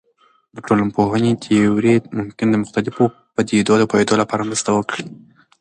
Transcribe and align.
د 0.55 0.57
ټولنپوهنې 0.67 1.31
تیورۍ 1.43 1.95
ممکن 2.17 2.47
د 2.51 2.55
مختلفو 2.63 3.03
پدیدو 3.35 3.73
د 3.79 3.83
پوهیدو 3.91 4.15
لپاره 4.21 4.45
مرسته 4.49 4.69
وکړي. 4.73 5.05